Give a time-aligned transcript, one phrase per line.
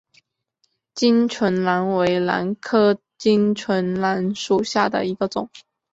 [0.95, 5.47] 巾唇兰为兰科巾唇兰属下的一个种。